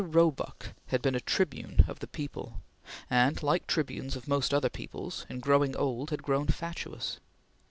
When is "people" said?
2.07-2.63